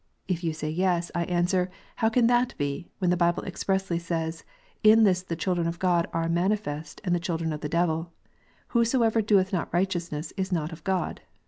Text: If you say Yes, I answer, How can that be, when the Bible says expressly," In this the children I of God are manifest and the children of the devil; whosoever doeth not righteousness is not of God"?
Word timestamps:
If 0.27 0.43
you 0.43 0.51
say 0.51 0.67
Yes, 0.71 1.11
I 1.13 1.25
answer, 1.25 1.69
How 1.97 2.09
can 2.09 2.25
that 2.25 2.57
be, 2.57 2.89
when 2.97 3.11
the 3.11 3.15
Bible 3.15 3.43
says 3.43 3.49
expressly," 3.49 4.01
In 4.91 5.03
this 5.03 5.21
the 5.21 5.35
children 5.35 5.67
I 5.67 5.69
of 5.69 5.77
God 5.77 6.07
are 6.11 6.27
manifest 6.27 6.99
and 7.03 7.13
the 7.13 7.19
children 7.19 7.53
of 7.53 7.61
the 7.61 7.69
devil; 7.69 8.11
whosoever 8.69 9.21
doeth 9.21 9.53
not 9.53 9.71
righteousness 9.71 10.33
is 10.35 10.51
not 10.51 10.71
of 10.71 10.83
God"? 10.83 11.21